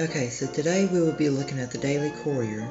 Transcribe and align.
Okay, 0.00 0.30
so 0.30 0.46
today 0.46 0.86
we 0.86 0.98
will 0.98 1.12
be 1.12 1.28
looking 1.28 1.58
at 1.58 1.72
the 1.72 1.76
Daily 1.76 2.10
Courier, 2.24 2.66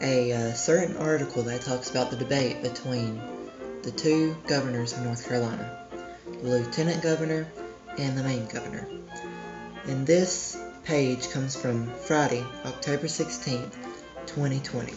a 0.00 0.30
uh, 0.32 0.52
certain 0.52 0.96
article 0.96 1.42
that 1.42 1.62
talks 1.62 1.90
about 1.90 2.12
the 2.12 2.16
debate 2.16 2.62
between 2.62 3.20
the 3.82 3.90
two 3.90 4.36
governors 4.46 4.92
of 4.92 5.02
North 5.02 5.26
Carolina, 5.26 5.88
the 6.40 6.48
lieutenant 6.48 7.02
governor 7.02 7.48
and 7.98 8.16
the 8.16 8.22
main 8.22 8.46
governor. 8.46 8.86
And 9.86 10.06
this 10.06 10.56
page 10.84 11.30
comes 11.30 11.56
from 11.56 11.92
Friday, 11.94 12.46
October 12.64 13.08
16th, 13.08 13.74
2020. 14.26 14.92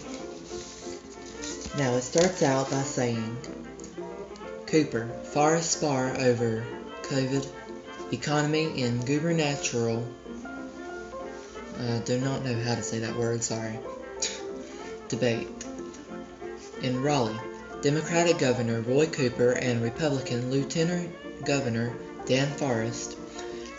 Now 1.79 1.95
it 1.95 2.03
starts 2.03 2.43
out 2.43 2.69
by 2.69 2.83
saying, 2.83 3.37
Cooper, 4.67 5.07
Forest 5.33 5.71
spar 5.71 6.15
over 6.19 6.63
COVID, 7.01 7.47
economy, 8.11 8.83
and 8.83 9.03
gubernatorial 9.03 10.07
uh, 11.79 11.99
do 11.99 12.19
not 12.19 12.43
know 12.43 12.59
how 12.61 12.75
to 12.75 12.83
say 12.83 12.99
that 12.99 13.15
word, 13.15 13.43
sorry. 13.43 13.79
Debate. 15.09 15.47
In 16.81 17.01
Raleigh, 17.01 17.39
Democratic 17.81 18.39
Governor 18.39 18.81
Roy 18.81 19.07
Cooper 19.07 19.51
and 19.51 19.81
Republican 19.81 20.51
Lieutenant 20.51 21.45
Governor 21.45 21.93
Dan 22.25 22.47
Forest 22.53 23.17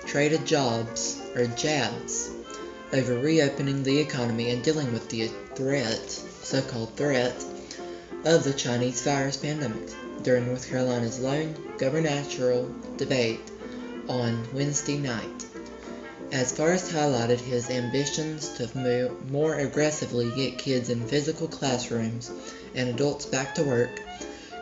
traded 0.07 0.47
jobs, 0.47 1.21
or 1.35 1.47
jabs, 1.47 2.31
over 2.93 3.19
reopening 3.19 3.83
the 3.83 3.99
economy 3.99 4.51
and 4.51 4.63
dealing 4.63 4.93
with 4.93 5.09
the 5.09 5.29
threat, 5.55 6.11
so-called 6.11 6.95
threat, 6.97 7.35
of 8.25 8.45
the 8.45 8.53
Chinese 8.53 9.03
virus 9.03 9.37
pandemic 9.37 9.91
during 10.23 10.47
North 10.47 10.69
Carolina's 10.69 11.21
lone 11.21 11.55
gubernatorial 11.79 12.71
debate 12.97 13.41
on 14.09 14.47
Wednesday 14.53 14.99
night. 14.99 15.46
As 16.33 16.53
Forest 16.53 16.91
highlighted 16.91 17.39
his 17.39 17.71
ambitions 17.71 18.49
to 18.57 19.11
more 19.31 19.55
aggressively 19.55 20.31
get 20.35 20.59
kids 20.59 20.91
in 20.91 21.07
physical 21.07 21.47
classrooms 21.47 22.31
and 22.75 22.89
adults 22.89 23.27
back 23.27 23.55
to 23.55 23.63
work, 23.63 24.01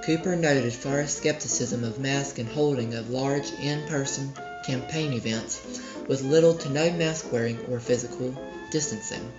Cooper 0.02 0.36
noted 0.36 0.74
Forest's 0.74 1.16
skepticism 1.16 1.82
of 1.82 1.98
mask 1.98 2.38
and 2.38 2.48
holding 2.48 2.94
of 2.94 3.08
large 3.08 3.50
in-person 3.52 4.34
campaign 4.64 5.14
events 5.14 5.62
with 6.06 6.22
little 6.22 6.54
to 6.54 6.68
no 6.68 6.90
mask 6.92 7.32
wearing 7.32 7.58
or 7.70 7.80
physical 7.80 8.36
distancing. 8.70 9.32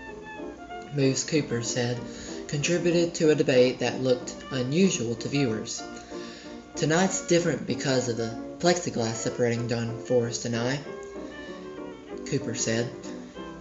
Moves, 0.96 1.24
Cooper 1.24 1.62
said, 1.62 2.00
contributed 2.48 3.14
to 3.16 3.30
a 3.30 3.36
debate 3.36 3.80
that 3.80 4.02
looked 4.02 4.34
unusual 4.52 5.14
to 5.16 5.30
viewers. 5.30 5.84
Tonight's 6.76 7.28
different 7.28 7.68
because 7.68 8.10
of 8.10 8.18
the 8.18 8.36
plexiglass 8.60 9.16
separating 9.16 9.68
Don 9.68 9.98
Forest 10.06 10.46
and 10.46 10.56
I, 10.56 10.80
Cooper 12.26 12.56
said. 12.56 12.90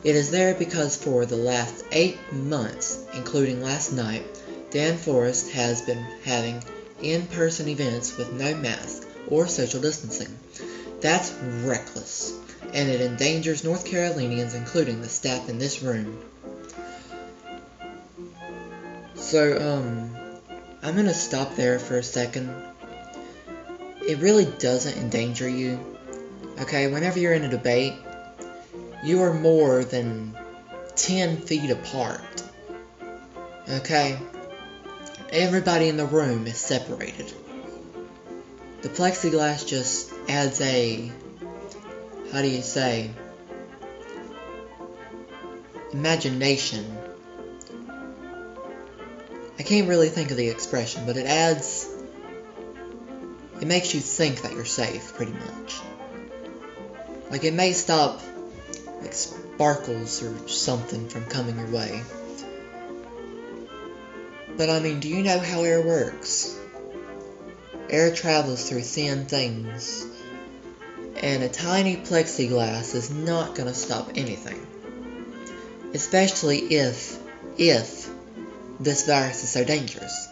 It 0.02 0.16
is 0.16 0.30
there 0.30 0.54
because 0.54 0.96
for 0.96 1.24
the 1.24 1.36
last 1.36 1.84
eight 1.90 2.18
months, 2.32 3.04
including 3.14 3.62
last 3.62 3.92
night, 3.92 4.22
Dan 4.70 4.98
Forest 4.98 5.50
has 5.52 5.82
been 5.82 6.04
having 6.24 6.62
in-person 7.02 7.68
events 7.68 8.16
with 8.16 8.32
no 8.32 8.54
mask 8.54 9.06
or 9.28 9.46
social 9.46 9.80
distancing. 9.80 10.38
That's 11.00 11.32
reckless, 11.62 12.38
and 12.72 12.88
it 12.88 13.00
endangers 13.00 13.64
North 13.64 13.86
Carolinians, 13.86 14.54
including 14.54 15.00
the 15.00 15.08
staff 15.08 15.48
in 15.48 15.58
this 15.58 15.82
room. 15.82 16.18
So, 19.14 19.56
um, 19.58 20.14
I'm 20.82 20.96
gonna 20.96 21.14
stop 21.14 21.56
there 21.56 21.78
for 21.78 21.96
a 21.96 22.02
second. 22.02 22.54
It 24.06 24.18
really 24.18 24.44
doesn't 24.58 24.98
endanger 24.98 25.48
you. 25.48 25.78
Okay, 26.60 26.88
whenever 26.88 27.18
you're 27.18 27.32
in 27.32 27.44
a 27.44 27.48
debate, 27.48 27.94
you 29.04 29.20
are 29.22 29.34
more 29.34 29.84
than 29.84 30.34
10 30.96 31.36
feet 31.36 31.70
apart. 31.70 32.42
Okay? 33.68 34.18
Everybody 35.30 35.88
in 35.88 35.96
the 35.96 36.06
room 36.06 36.46
is 36.46 36.56
separated. 36.56 37.32
The 38.80 38.88
plexiglass 38.88 39.66
just 39.66 40.10
adds 40.28 40.60
a, 40.60 41.10
how 42.32 42.40
do 42.40 42.48
you 42.48 42.62
say, 42.62 43.10
imagination. 45.92 46.84
I 49.58 49.62
can't 49.62 49.88
really 49.88 50.08
think 50.08 50.30
of 50.30 50.36
the 50.36 50.48
expression, 50.48 51.04
but 51.06 51.16
it 51.16 51.26
adds, 51.26 51.88
it 53.60 53.66
makes 53.66 53.94
you 53.94 54.00
think 54.00 54.42
that 54.42 54.52
you're 54.52 54.64
safe, 54.64 55.14
pretty 55.14 55.32
much. 55.32 55.80
Like, 57.30 57.44
it 57.44 57.54
may 57.54 57.72
stop 57.72 58.20
like 59.04 59.14
sparkles 59.14 60.22
or 60.22 60.48
something 60.48 61.08
from 61.08 61.24
coming 61.26 61.58
your 61.58 61.68
way. 61.68 62.02
But 64.56 64.70
I 64.70 64.80
mean, 64.80 65.00
do 65.00 65.08
you 65.08 65.22
know 65.22 65.38
how 65.38 65.62
air 65.62 65.82
works? 65.82 66.58
Air 67.90 68.14
travels 68.14 68.68
through 68.68 68.82
thin 68.82 69.26
things, 69.26 70.06
and 71.16 71.42
a 71.42 71.48
tiny 71.48 71.96
plexiglass 71.96 72.94
is 72.94 73.10
not 73.10 73.54
going 73.54 73.68
to 73.68 73.74
stop 73.74 74.12
anything. 74.14 74.66
Especially 75.92 76.58
if, 76.58 77.18
if 77.58 78.10
this 78.80 79.06
virus 79.06 79.44
is 79.44 79.50
so 79.50 79.64
dangerous. 79.64 80.28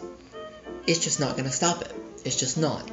It's 0.87 0.99
just 0.99 1.19
not 1.19 1.33
going 1.33 1.45
to 1.45 1.51
stop 1.51 1.81
it. 1.81 1.95
It's 2.25 2.37
just 2.37 2.57
not. 2.57 2.89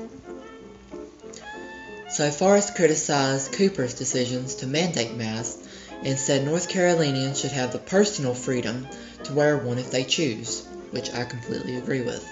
So 2.10 2.30
Forest 2.30 2.74
criticized 2.74 3.52
Cooper's 3.52 3.94
decisions 3.94 4.56
to 4.56 4.66
mandate 4.66 5.16
masks 5.16 5.68
and 6.04 6.18
said 6.18 6.44
North 6.44 6.68
Carolinians 6.68 7.40
should 7.40 7.52
have 7.52 7.72
the 7.72 7.78
personal 7.78 8.34
freedom 8.34 8.86
to 9.24 9.32
wear 9.32 9.58
one 9.58 9.78
if 9.78 9.90
they 9.90 10.04
choose, 10.04 10.66
which 10.90 11.12
I 11.12 11.24
completely 11.24 11.76
agree 11.76 12.00
with. 12.02 12.26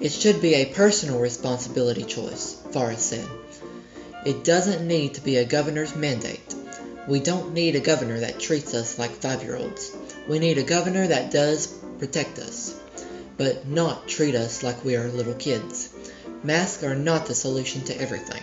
It 0.00 0.12
should 0.12 0.40
be 0.40 0.54
a 0.54 0.72
personal 0.72 1.18
responsibility 1.18 2.04
choice, 2.04 2.56
Forest 2.72 3.06
said. 3.06 3.26
It 4.24 4.44
doesn't 4.44 4.86
need 4.86 5.14
to 5.14 5.20
be 5.20 5.36
a 5.36 5.44
governor's 5.44 5.96
mandate. 5.96 6.54
We 7.08 7.20
don't 7.20 7.54
need 7.54 7.74
a 7.74 7.80
governor 7.80 8.20
that 8.20 8.38
treats 8.38 8.74
us 8.74 8.98
like 8.98 9.10
five-year-olds. 9.10 9.96
We 10.28 10.38
need 10.38 10.58
a 10.58 10.62
governor 10.62 11.06
that 11.06 11.30
does 11.30 11.66
protect 11.98 12.38
us, 12.38 12.78
but 13.36 13.66
not 13.66 14.06
treat 14.06 14.34
us 14.34 14.62
like 14.62 14.84
we 14.84 14.94
are 14.94 15.08
little 15.08 15.34
kids. 15.34 15.88
Masks 16.44 16.84
are 16.84 16.94
not 16.94 17.26
the 17.26 17.34
solution 17.34 17.82
to 17.84 18.00
everything. 18.00 18.42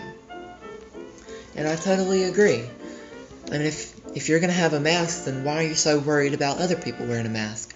And 1.56 1.67
I 1.67 1.75
totally 1.75 2.23
agree. 2.23 2.66
And 3.52 3.63
if 3.63 3.94
if 4.16 4.30
you're 4.30 4.40
going 4.40 4.50
to 4.50 4.56
have 4.56 4.74
a 4.74 4.80
mask, 4.80 5.26
then 5.26 5.44
why 5.44 5.58
are 5.58 5.68
you 5.68 5.76
so 5.76 6.00
worried 6.00 6.34
about 6.34 6.58
other 6.58 6.78
people 6.78 7.06
wearing 7.06 7.26
a 7.26 7.30
mask? 7.30 7.76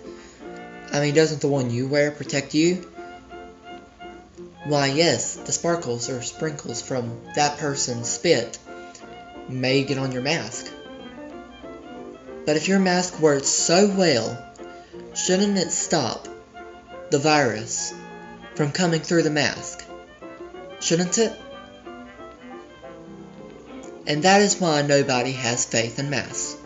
I 0.91 1.01
mean, 1.01 1.13
doesn't 1.13 1.41
the 1.41 1.49
one 1.49 1.69
you 1.69 1.87
wear 1.87 2.11
protect 2.11 2.55
you? 2.55 2.89
Why, 4.63 4.87
yes, 4.87 5.35
the 5.35 5.51
sparkles 5.51 6.09
or 6.09 6.21
sprinkles 6.21 6.81
from 6.81 7.21
that 7.35 7.57
person's 7.57 8.07
spit 8.07 8.57
may 9.49 9.83
get 9.83 9.97
on 9.97 10.13
your 10.13 10.21
mask. 10.21 10.71
But 12.45 12.55
if 12.55 12.67
your 12.67 12.79
mask 12.79 13.19
works 13.19 13.47
so 13.47 13.87
well, 13.87 14.43
shouldn't 15.15 15.57
it 15.57 15.71
stop 15.71 16.27
the 17.11 17.19
virus 17.19 17.93
from 18.55 18.71
coming 18.71 19.01
through 19.01 19.23
the 19.23 19.29
mask? 19.29 19.85
Shouldn't 20.79 21.17
it? 21.17 21.33
And 24.09 24.23
that 24.23 24.41
is 24.41 24.59
why 24.59 24.81
nobody 24.81 25.33
has 25.33 25.65
faith 25.65 25.99
in 25.99 26.09
masks. 26.09 26.57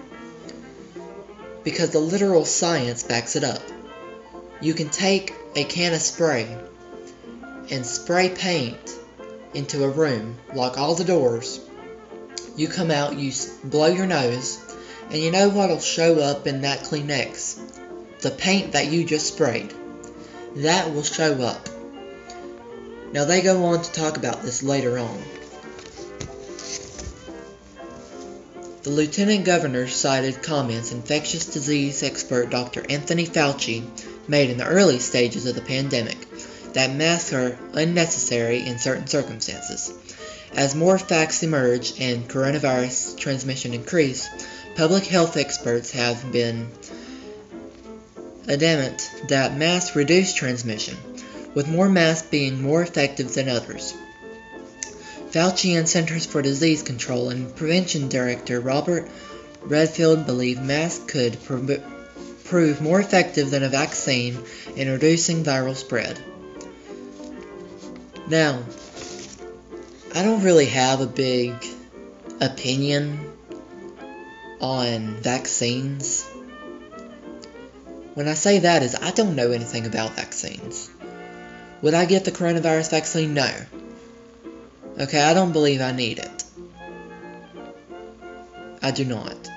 Because 1.66 1.90
the 1.90 2.00
literal 2.00 2.46
science 2.46 3.04
backs 3.04 3.36
it 3.36 3.44
up. 3.44 3.62
You 4.62 4.74
can 4.74 4.88
take 4.88 5.36
a 5.54 5.66
can 5.66 5.94
of 5.94 6.02
spray 6.02 6.58
and 7.70 7.86
spray 7.86 8.30
paint 8.30 8.98
into 9.54 9.84
a 9.84 9.90
room, 9.90 10.38
lock 10.56 10.78
all 10.78 10.96
the 10.96 11.04
doors. 11.04 11.60
You 12.56 12.70
come 12.70 12.92
out, 12.92 13.18
you 13.18 13.34
blow 13.66 13.88
your 13.88 14.08
nose, 14.08 14.60
and 15.10 15.18
you 15.18 15.30
know 15.30 15.50
what'll 15.50 15.82
show 15.82 16.20
up 16.20 16.48
in 16.48 16.62
that 16.62 16.84
Kleenex? 16.84 17.60
The 18.22 18.32
paint 18.32 18.72
that 18.72 18.88
you 18.88 19.04
just 19.04 19.28
sprayed. 19.28 19.74
That 20.56 20.94
will 20.94 21.04
show 21.04 21.42
up. 21.42 21.68
Now 23.12 23.26
they 23.26 23.42
go 23.42 23.66
on 23.66 23.82
to 23.82 23.92
talk 23.92 24.16
about 24.16 24.44
this 24.44 24.64
later 24.64 24.98
on. 24.98 25.22
The 28.84 28.90
lieutenant 28.90 29.46
governor 29.46 29.88
cited 29.88 30.44
comments 30.44 30.92
infectious 30.92 31.46
disease 31.46 32.04
expert 32.04 32.50
Dr. 32.50 32.86
Anthony 32.90 33.26
Fauci 33.26 33.82
made 34.28 34.50
in 34.50 34.58
the 34.58 34.68
early 34.68 35.00
stages 35.00 35.46
of 35.46 35.56
the 35.56 35.62
pandemic 35.62 36.18
that 36.74 36.94
masks 36.94 37.32
are 37.32 37.58
unnecessary 37.72 38.60
in 38.60 38.80
certain 38.80 39.08
circumstances. 39.08 39.94
As 40.54 40.76
more 40.76 41.00
facts 41.00 41.44
emerge 41.44 41.94
and 42.02 42.28
coronavirus 42.28 43.18
transmission 43.18 43.74
increase, 43.74 44.28
public 44.76 45.06
health 45.06 45.38
experts 45.38 45.92
have 45.92 46.34
been 46.34 46.68
adamant 48.50 49.10
that 49.30 49.56
masks 49.56 49.96
reduce 49.96 50.34
transmission, 50.34 50.98
with 51.54 51.70
more 51.70 51.88
masks 51.88 52.28
being 52.28 52.62
more 52.62 52.82
effective 52.84 53.34
than 53.34 53.48
others. 53.48 53.94
Fauci 55.34 55.76
and 55.76 55.90
Centers 55.90 56.28
for 56.28 56.44
Disease 56.44 56.84
Control 56.84 57.32
and 57.32 57.56
Prevention 57.56 58.08
Director 58.08 58.60
Robert 58.60 59.10
Redfield 59.64 60.28
believed 60.28 60.62
masks 60.62 61.04
could 61.08 61.44
pr- 61.44 61.74
prove 62.44 62.82
more 62.82 63.00
effective 63.00 63.50
than 63.50 63.64
a 63.64 63.70
vaccine 63.70 64.38
in 64.76 64.92
reducing 64.92 65.44
viral 65.44 65.76
spread. 65.76 66.20
Now, 68.28 68.62
I 70.14 70.22
don't 70.22 70.44
really 70.44 70.68
have 70.68 71.02
a 71.02 71.08
big 71.08 71.56
opinion 72.40 73.20
on 74.62 75.16
vaccines. 75.16 76.30
When 78.14 78.28
I 78.28 78.36
say 78.36 78.60
that 78.60 78.84
is 78.84 78.96
I 79.02 79.10
don't 79.10 79.36
know 79.36 79.52
anything 79.52 79.88
about 79.88 80.16
vaccines. 80.16 80.92
Would 81.82 81.96
I 81.96 82.06
get 82.06 82.24
the 82.24 82.32
coronavirus 82.32 82.92
vaccine? 82.92 83.34
No. 83.34 83.52
Okay, 85.00 85.22
I 85.22 85.34
don't 85.34 85.52
believe 85.52 85.82
I 85.82 85.92
need 85.92 86.20
it. 86.20 86.44
I 88.82 88.92
do 88.92 89.06
not. 89.06 89.50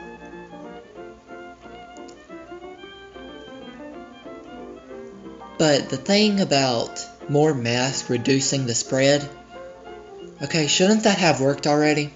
But 5.59 5.89
the 5.89 5.97
thing 5.97 6.41
about 6.41 7.05
more 7.29 7.55
masks 7.55 8.09
reducing 8.09 8.67
the 8.67 8.75
spread, 8.75 9.29
okay, 10.43 10.67
shouldn't 10.67 11.05
that 11.05 11.19
have 11.19 11.41
worked 11.41 11.67
already? 11.67 12.13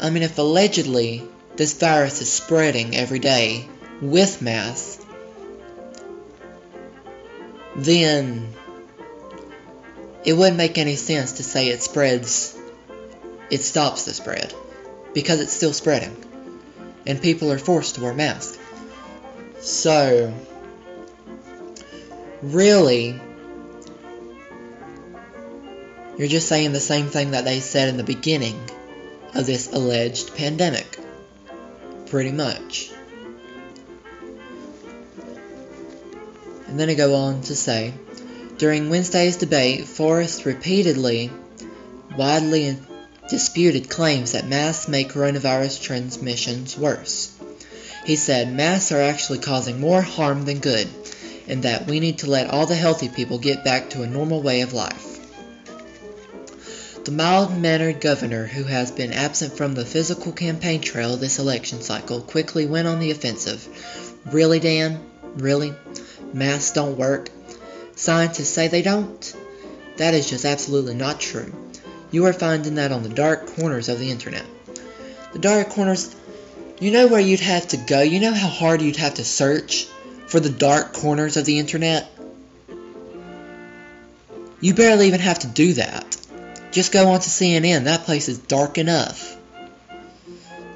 I 0.00 0.10
mean, 0.10 0.22
if 0.22 0.38
allegedly 0.38 1.24
this 1.56 1.78
virus 1.78 2.22
is 2.22 2.32
spreading 2.32 2.96
every 2.96 3.18
day 3.18 3.68
with 4.00 4.40
masks, 4.40 5.04
then 7.76 8.54
it 10.24 10.32
wouldn't 10.32 10.56
make 10.56 10.78
any 10.78 10.96
sense 10.96 11.32
to 11.32 11.42
say 11.42 11.68
it 11.68 11.82
spreads, 11.82 12.56
it 13.50 13.60
stops 13.62 14.04
the 14.04 14.12
spread, 14.12 14.52
because 15.14 15.40
it's 15.40 15.52
still 15.52 15.72
spreading, 15.72 16.16
and 17.06 17.20
people 17.20 17.52
are 17.52 17.58
forced 17.58 17.94
to 17.96 18.02
wear 18.02 18.14
masks. 18.14 18.58
So, 19.60 20.32
really, 22.42 23.20
you're 26.16 26.28
just 26.28 26.48
saying 26.48 26.72
the 26.72 26.80
same 26.80 27.06
thing 27.06 27.30
that 27.30 27.44
they 27.44 27.60
said 27.60 27.88
in 27.88 27.96
the 27.96 28.04
beginning 28.04 28.60
of 29.34 29.46
this 29.46 29.72
alleged 29.72 30.34
pandemic. 30.34 30.98
Pretty 32.06 32.32
much. 32.32 32.90
And 36.66 36.78
then 36.78 36.90
I 36.90 36.94
go 36.94 37.14
on 37.14 37.42
to 37.42 37.54
say, 37.54 37.94
during 38.58 38.90
Wednesday's 38.90 39.36
debate, 39.36 39.86
Forest 39.86 40.44
repeatedly, 40.44 41.30
widely 42.16 42.76
disputed 43.28 43.88
claims 43.88 44.32
that 44.32 44.48
masks 44.48 44.88
make 44.88 45.12
coronavirus 45.12 45.80
transmissions 45.80 46.76
worse. 46.76 47.34
He 48.04 48.16
said 48.16 48.52
masks 48.52 48.90
are 48.90 49.00
actually 49.00 49.38
causing 49.38 49.80
more 49.80 50.02
harm 50.02 50.44
than 50.44 50.58
good, 50.58 50.88
and 51.46 51.62
that 51.62 51.86
we 51.86 52.00
need 52.00 52.18
to 52.18 52.30
let 52.30 52.50
all 52.50 52.66
the 52.66 52.74
healthy 52.74 53.08
people 53.08 53.38
get 53.38 53.64
back 53.64 53.90
to 53.90 54.02
a 54.02 54.06
normal 54.06 54.42
way 54.42 54.62
of 54.62 54.72
life. 54.72 55.04
The 57.04 57.12
mild-mannered 57.12 58.00
governor, 58.00 58.46
who 58.46 58.64
has 58.64 58.90
been 58.90 59.12
absent 59.12 59.56
from 59.56 59.74
the 59.74 59.86
physical 59.86 60.32
campaign 60.32 60.80
trail 60.80 61.16
this 61.16 61.38
election 61.38 61.80
cycle, 61.80 62.20
quickly 62.20 62.66
went 62.66 62.88
on 62.88 62.98
the 62.98 63.12
offensive. 63.12 63.66
Really, 64.26 64.58
Dan? 64.58 65.00
Really? 65.36 65.72
Masks 66.34 66.72
don't 66.72 66.98
work? 66.98 67.30
Scientists 67.98 68.50
say 68.50 68.68
they 68.68 68.80
don't? 68.80 69.34
That 69.96 70.14
is 70.14 70.30
just 70.30 70.44
absolutely 70.44 70.94
not 70.94 71.18
true. 71.18 71.52
You 72.12 72.26
are 72.26 72.32
finding 72.32 72.76
that 72.76 72.92
on 72.92 73.02
the 73.02 73.08
dark 73.08 73.48
corners 73.56 73.88
of 73.88 73.98
the 73.98 74.12
internet. 74.12 74.44
The 75.32 75.40
dark 75.40 75.70
corners, 75.70 76.14
you 76.78 76.92
know 76.92 77.08
where 77.08 77.20
you'd 77.20 77.40
have 77.40 77.66
to 77.68 77.76
go? 77.76 78.00
You 78.00 78.20
know 78.20 78.32
how 78.32 78.46
hard 78.46 78.82
you'd 78.82 78.98
have 78.98 79.14
to 79.14 79.24
search 79.24 79.88
for 80.28 80.38
the 80.38 80.48
dark 80.48 80.92
corners 80.92 81.36
of 81.36 81.44
the 81.44 81.58
internet? 81.58 82.08
You 84.60 84.74
barely 84.74 85.08
even 85.08 85.18
have 85.18 85.40
to 85.40 85.48
do 85.48 85.72
that. 85.72 86.16
Just 86.70 86.92
go 86.92 87.08
on 87.08 87.18
to 87.18 87.28
CNN. 87.28 87.84
That 87.84 88.04
place 88.04 88.28
is 88.28 88.38
dark 88.38 88.78
enough. 88.78 89.36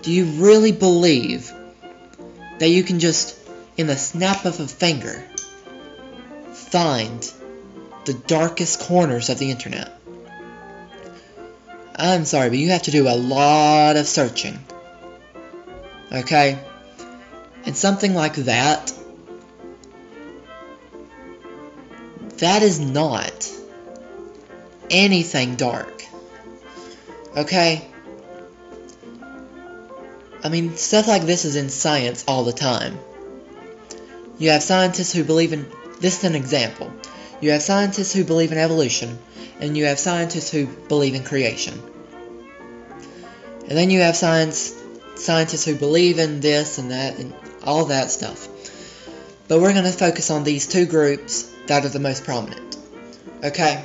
Do 0.02 0.10
you 0.10 0.24
really 0.24 0.72
believe 0.72 1.52
that 2.58 2.68
you 2.68 2.82
can 2.82 2.98
just, 2.98 3.38
in 3.76 3.86
the 3.86 3.96
snap 3.96 4.44
of 4.44 4.58
a 4.58 4.66
finger, 4.66 5.24
find 6.72 7.30
the 8.06 8.14
darkest 8.14 8.80
corners 8.80 9.28
of 9.28 9.38
the 9.38 9.50
internet? 9.50 9.92
I'm 11.94 12.24
sorry, 12.24 12.48
but 12.48 12.58
you 12.58 12.70
have 12.70 12.84
to 12.84 12.90
do 12.90 13.08
a 13.08 13.14
lot 13.14 13.96
of 13.96 14.06
searching. 14.06 14.58
Okay? 16.10 16.58
And 17.66 17.76
something 17.76 18.14
like 18.14 18.34
that, 18.36 18.92
that 22.38 22.62
is 22.62 22.80
not 22.80 23.52
anything 24.90 25.56
dark. 25.56 26.04
Okay? 27.36 27.86
I 30.42 30.48
mean, 30.48 30.76
stuff 30.76 31.06
like 31.06 31.22
this 31.22 31.44
is 31.44 31.54
in 31.54 31.68
science 31.68 32.24
all 32.26 32.44
the 32.44 32.52
time. 32.52 32.98
You 34.38 34.50
have 34.50 34.62
scientists 34.62 35.12
who 35.12 35.22
believe 35.22 35.52
in. 35.52 35.70
This 36.02 36.18
is 36.18 36.24
an 36.24 36.34
example. 36.34 36.92
You 37.40 37.52
have 37.52 37.62
scientists 37.62 38.12
who 38.12 38.24
believe 38.24 38.50
in 38.50 38.58
evolution, 38.58 39.20
and 39.60 39.76
you 39.76 39.84
have 39.84 40.00
scientists 40.00 40.50
who 40.50 40.66
believe 40.66 41.14
in 41.14 41.22
creation. 41.22 41.80
And 43.68 43.78
then 43.78 43.88
you 43.88 44.00
have 44.00 44.16
science 44.16 44.74
scientists 45.14 45.64
who 45.64 45.76
believe 45.76 46.18
in 46.18 46.40
this 46.40 46.78
and 46.78 46.90
that 46.90 47.18
and 47.20 47.32
all 47.62 47.84
that 47.84 48.10
stuff. 48.10 48.48
But 49.46 49.60
we're 49.60 49.72
going 49.72 49.84
to 49.84 49.92
focus 49.92 50.32
on 50.32 50.42
these 50.42 50.66
two 50.66 50.86
groups 50.86 51.44
that 51.68 51.84
are 51.84 51.88
the 51.88 52.00
most 52.00 52.24
prominent. 52.24 52.76
Okay? 53.44 53.84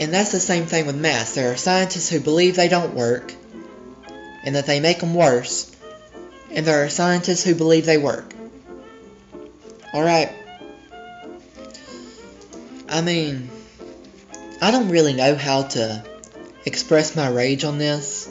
And 0.00 0.12
that's 0.12 0.32
the 0.32 0.40
same 0.40 0.66
thing 0.66 0.86
with 0.86 0.96
math. 0.96 1.36
There 1.36 1.52
are 1.52 1.56
scientists 1.56 2.10
who 2.10 2.18
believe 2.18 2.56
they 2.56 2.68
don't 2.68 2.94
work 2.94 3.32
and 4.42 4.56
that 4.56 4.66
they 4.66 4.80
make 4.80 4.98
them 4.98 5.14
worse, 5.14 5.70
and 6.50 6.66
there 6.66 6.84
are 6.84 6.88
scientists 6.88 7.44
who 7.44 7.54
believe 7.54 7.86
they 7.86 7.98
work. 7.98 8.35
Alright. 9.96 10.30
I 12.86 13.00
mean, 13.00 13.48
I 14.60 14.70
don't 14.70 14.90
really 14.90 15.14
know 15.14 15.34
how 15.36 15.62
to 15.62 16.04
express 16.66 17.16
my 17.16 17.30
rage 17.30 17.64
on 17.64 17.78
this. 17.78 18.30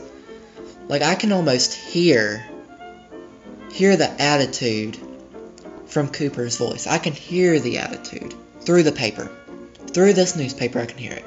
Like, 0.87 1.01
I 1.01 1.15
can 1.15 1.31
almost 1.31 1.73
hear, 1.73 2.45
hear 3.71 3.97
the 3.97 4.07
attitude 4.21 4.95
from 5.87 6.09
Cooper's 6.09 6.57
voice. 6.57 6.85
I 6.85 6.99
can 6.99 7.13
hear 7.13 7.59
the 7.59 7.79
attitude 7.79 8.35
through 8.59 8.83
the 8.83 8.91
paper. 8.91 9.31
Through 9.87 10.13
this 10.13 10.35
newspaper, 10.35 10.79
I 10.79 10.85
can 10.85 10.99
hear 10.99 11.13
it. 11.13 11.25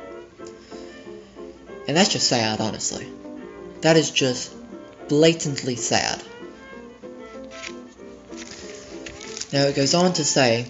And 1.89 1.97
that's 1.97 2.13
just 2.13 2.29
sad, 2.29 2.61
honestly. 2.61 3.09
That 3.81 3.97
is 3.97 4.13
just 4.13 4.55
blatantly 5.09 5.75
sad. 5.75 6.23
Now 9.53 9.65
it 9.65 9.77
goes 9.77 9.95
on 9.95 10.13
to 10.15 10.25
say, 10.25 10.67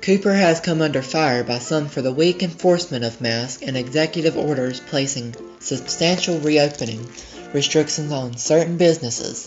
Cooper 0.00 0.32
has 0.32 0.60
come 0.60 0.80
under 0.80 1.02
fire 1.02 1.44
by 1.44 1.58
some 1.58 1.88
for 1.88 2.00
the 2.00 2.12
weak 2.12 2.42
enforcement 2.42 3.04
of 3.04 3.20
masks 3.20 3.62
and 3.62 3.76
executive 3.76 4.38
orders 4.38 4.80
placing 4.80 5.34
substantial 5.60 6.38
reopening 6.38 7.10
restrictions 7.52 8.12
on 8.12 8.38
certain 8.38 8.78
businesses, 8.78 9.46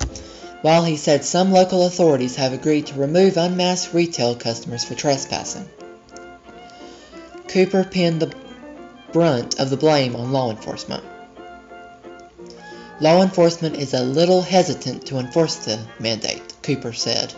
while 0.61 0.83
he 0.83 0.97
said 0.97 1.23
some 1.25 1.51
local 1.51 1.85
authorities 1.87 2.35
have 2.35 2.53
agreed 2.53 2.85
to 2.87 2.99
remove 2.99 3.37
unmasked 3.37 3.93
retail 3.93 4.35
customers 4.35 4.83
for 4.83 4.95
trespassing. 4.95 5.67
Cooper 7.47 7.83
pinned 7.83 8.21
the 8.21 8.33
brunt 9.11 9.59
of 9.59 9.71
the 9.71 9.77
blame 9.77 10.15
on 10.15 10.31
law 10.31 10.51
enforcement. 10.51 11.03
Law 13.01 13.23
enforcement 13.23 13.77
is 13.77 13.93
a 13.93 14.03
little 14.03 14.41
hesitant 14.41 15.07
to 15.07 15.17
enforce 15.17 15.55
the 15.55 15.79
mandate, 15.99 16.43
Cooper 16.61 16.93
said. 16.93 17.33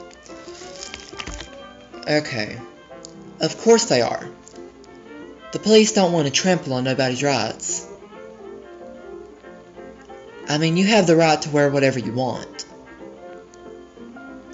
Okay. 2.08 2.58
Of 3.40 3.58
course 3.60 3.86
they 3.86 4.02
are. 4.02 4.28
The 5.52 5.60
police 5.60 5.92
don't 5.94 6.14
want 6.14 6.28
to 6.28 6.34
trample 6.34 6.74
on 6.74 6.84
nobody's 6.84 7.24
rights. 7.24 7.88
I 10.48 10.58
mean, 10.58 10.78
you 10.78 10.86
have 10.86 11.08
the 11.08 11.16
right 11.16 11.42
to 11.42 11.50
wear 11.50 11.70
whatever 11.70 12.00
you 12.00 12.14
want. 12.14 12.64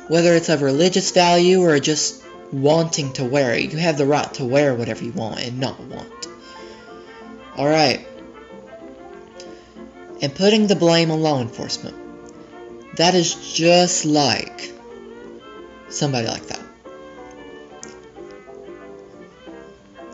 Whether 0.08 0.34
it's 0.36 0.50
of 0.50 0.62
religious 0.62 1.12
value 1.12 1.62
or 1.62 1.80
just 1.80 2.24
wanting 2.52 3.14
to 3.14 3.26
wear 3.26 3.54
it, 3.54 3.72
you 3.72 3.78
have 3.78 3.98
the 3.98 4.06
right 4.06 4.34
to 4.36 4.46
wear 4.46 4.74
whatever 4.74 5.04
you 5.04 5.12
want 5.12 5.40
and 5.40 5.60
not 5.60 5.80
want. 5.80 6.28
Alright. 7.58 8.08
And 10.22 10.34
putting 10.34 10.68
the 10.68 10.76
blame 10.76 11.12
on 11.12 11.22
law 11.22 11.42
enforcement. 11.42 11.96
That 12.96 13.14
is 13.14 13.54
just 13.54 14.06
like 14.06 14.72
somebody 15.90 16.28
like 16.28 16.48
that. 16.48 16.67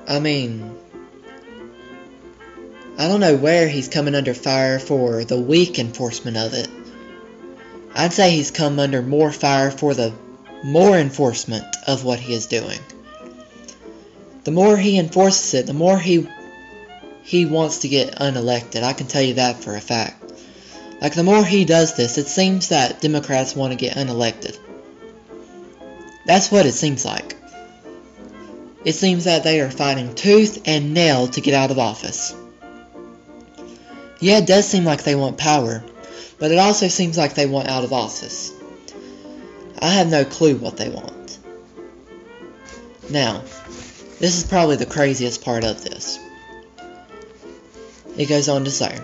I 0.08 0.20
mean, 0.20 0.78
I 2.98 3.08
don't 3.08 3.20
know 3.20 3.36
where 3.36 3.68
he's 3.68 3.88
coming 3.88 4.16
under 4.16 4.34
fire 4.34 4.80
for 4.80 5.24
the 5.24 5.40
weak 5.40 5.80
enforcement 5.80 6.38
of 6.38 6.54
it. 6.54 6.70
I'd 7.96 8.14
say 8.14 8.32
he's 8.32 8.52
come 8.52 8.80
under 8.80 9.02
more 9.02 9.32
fire 9.32 9.72
for 9.72 9.94
the 9.94 10.14
more 10.64 10.98
enforcement 10.98 11.66
of 11.88 12.04
what 12.04 12.20
he 12.20 12.34
is 12.34 12.48
doing. 12.48 12.80
The 14.44 14.52
more 14.52 14.78
he 14.78 15.00
enforces 15.00 15.54
it, 15.54 15.68
the 15.68 15.74
more 15.74 15.98
he 15.98 16.28
he 17.24 17.46
wants 17.46 17.80
to 17.80 17.88
get 17.88 18.16
unelected. 18.16 18.84
I 18.84 18.94
can 18.94 19.08
tell 19.08 19.22
you 19.22 19.36
that 19.36 19.64
for 19.64 19.76
a 19.76 19.82
fact. 19.82 20.32
Like 21.02 21.16
the 21.16 21.24
more 21.24 21.44
he 21.44 21.66
does 21.66 21.96
this, 21.96 22.18
it 22.18 22.28
seems 22.28 22.70
that 22.70 23.02
Democrats 23.02 23.56
want 23.56 23.72
to 23.72 23.78
get 23.78 23.96
unelected. 23.96 24.58
That's 26.26 26.52
what 26.52 26.66
it 26.66 26.74
seems 26.74 27.06
like. 27.06 27.38
It 28.86 28.94
seems 28.94 29.24
that 29.24 29.44
they 29.44 29.62
are 29.62 29.72
fighting 29.72 30.14
tooth 30.16 30.62
and 30.66 30.94
nail 30.94 31.28
to 31.28 31.42
get 31.42 31.54
out 31.54 31.72
of 31.72 31.80
office. 31.80 32.36
Yeah, 34.20 34.40
it 34.40 34.48
does 34.48 34.68
seem 34.68 34.84
like 34.84 35.04
they 35.04 35.16
want 35.16 35.38
power, 35.38 35.84
but 36.40 36.52
it 36.52 36.58
also 36.58 36.88
seems 36.88 37.18
like 37.18 37.36
they 37.36 37.46
want 37.46 37.68
out 37.68 37.84
of 37.84 37.94
office. 37.94 38.52
I 39.80 39.90
have 39.90 40.10
no 40.10 40.26
clue 40.26 40.56
what 40.56 40.78
they 40.78 40.90
want. 40.90 41.38
Now, 43.10 43.42
this 44.20 44.38
is 44.38 44.46
probably 44.46 44.78
the 44.78 44.86
craziest 44.86 45.44
part 45.44 45.64
of 45.64 45.84
this. 45.84 46.20
It 48.18 48.28
goes 48.28 48.48
on 48.48 48.66
to 48.66 48.72
say, 48.72 49.00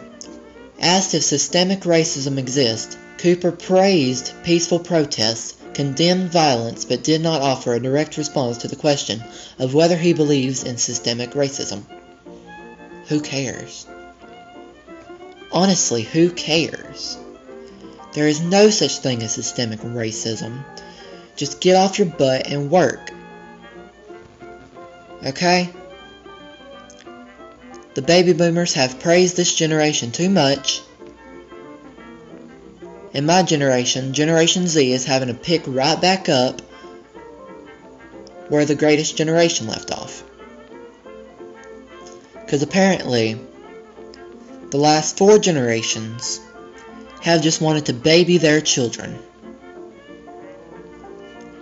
Asked 0.79 1.13
if 1.13 1.23
systemic 1.23 1.81
racism 1.81 2.37
exists, 2.37 2.95
Cooper 3.17 3.51
praised 3.51 4.31
peaceful 4.43 4.79
protests, 4.79 5.58
condemned 5.73 6.31
violence, 6.31 6.85
but 6.85 7.03
did 7.03 7.21
not 7.21 7.41
offer 7.41 7.73
a 7.73 7.79
direct 7.79 8.17
response 8.17 8.59
to 8.59 8.67
the 8.67 8.75
question 8.75 9.23
of 9.57 9.73
whether 9.73 9.97
he 9.97 10.13
believes 10.13 10.63
in 10.63 10.77
systemic 10.77 11.31
racism. 11.31 11.83
Who 13.07 13.21
cares? 13.21 13.87
Honestly, 15.51 16.03
who 16.03 16.29
cares? 16.31 17.17
There 18.13 18.27
is 18.27 18.41
no 18.41 18.69
such 18.69 18.97
thing 18.97 19.23
as 19.23 19.33
systemic 19.33 19.79
racism. 19.79 20.63
Just 21.35 21.61
get 21.61 21.75
off 21.75 21.99
your 21.99 22.07
butt 22.07 22.47
and 22.47 22.69
work. 22.69 23.11
Okay? 25.25 25.69
The 27.93 28.01
baby 28.01 28.33
boomers 28.33 28.73
have 28.73 28.99
praised 28.99 29.35
this 29.35 29.53
generation 29.53 30.11
too 30.11 30.29
much. 30.29 30.81
In 33.13 33.25
my 33.25 33.43
generation, 33.43 34.13
Generation 34.13 34.67
Z 34.67 34.91
is 34.91 35.05
having 35.05 35.29
to 35.29 35.33
pick 35.33 35.63
right 35.65 35.99
back 35.99 36.29
up 36.29 36.61
where 38.49 38.65
the 38.65 38.75
greatest 38.75 39.17
generation 39.17 39.67
left 39.67 39.91
off. 39.91 40.23
Because 42.33 42.61
apparently, 42.61 43.39
the 44.69 44.77
last 44.77 45.17
four 45.17 45.39
generations 45.39 46.39
have 47.21 47.41
just 47.41 47.61
wanted 47.61 47.87
to 47.87 47.93
baby 47.93 48.37
their 48.37 48.61
children. 48.61 49.17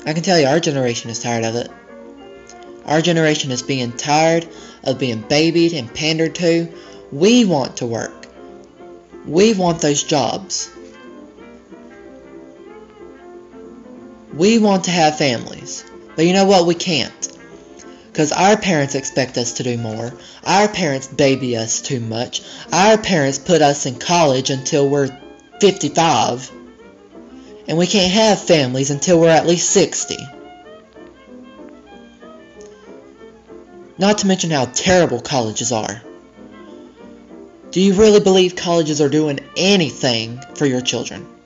I 0.06 0.14
can 0.14 0.24
tell 0.24 0.40
you 0.40 0.48
our 0.48 0.60
generation 0.60 1.10
is 1.10 1.20
tired 1.20 1.44
of 1.44 1.56
it. 1.56 1.70
Our 2.86 3.02
generation 3.02 3.52
is 3.52 3.62
being 3.62 3.92
tired 3.92 4.48
of 4.84 5.00
being 5.00 5.22
babied 5.22 5.74
and 5.74 5.94
pandered 5.94 6.36
to. 6.36 6.74
We 7.12 7.44
want 7.44 7.78
to 7.78 7.86
work. 7.86 8.28
We 9.26 9.54
want 9.54 9.82
those 9.82 10.04
jobs. 10.04 10.70
We 14.38 14.60
want 14.60 14.84
to 14.84 14.92
have 14.92 15.18
families. 15.18 15.84
But 16.16 16.26
you 16.26 16.34
know 16.34 16.46
what? 16.46 16.68
We 16.68 16.76
can't. 16.76 17.38
Because 18.06 18.32
our 18.32 18.56
parents 18.56 18.94
expect 18.94 19.38
us 19.38 19.54
to 19.54 19.64
do 19.64 19.78
more. 19.78 20.14
Our 20.46 20.68
parents 20.68 21.08
baby 21.08 21.58
us 21.58 21.82
too 21.82 22.00
much. 22.00 22.42
Our 22.72 22.98
parents 22.98 23.40
put 23.40 23.64
us 23.64 23.88
in 23.88 23.98
college 23.98 24.52
until 24.52 24.88
we're 24.88 25.16
55. 25.60 26.52
And 27.68 27.78
we 27.78 27.88
can't 27.88 28.14
have 28.14 28.40
families 28.40 28.92
until 28.92 29.20
we're 29.20 29.30
at 29.30 29.48
least 29.48 29.72
60. 29.72 30.18
Not 33.98 34.20
to 34.20 34.28
mention 34.28 34.52
how 34.52 34.66
terrible 34.66 35.20
colleges 35.20 35.72
are. 35.72 36.02
Do 37.72 37.82
you 37.82 37.94
really 37.94 38.20
believe 38.20 38.56
colleges 38.56 39.02
are 39.02 39.10
doing 39.10 39.40
anything 39.58 40.40
for 40.56 40.68
your 40.68 40.82
children? 40.82 41.37